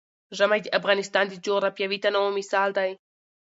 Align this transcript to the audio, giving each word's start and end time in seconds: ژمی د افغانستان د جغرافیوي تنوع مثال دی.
ژمی 0.37 0.59
د 0.63 0.67
افغانستان 0.79 1.25
د 1.29 1.33
جغرافیوي 1.45 1.97
تنوع 2.03 2.29
مثال 2.39 2.69
دی. 2.77 2.91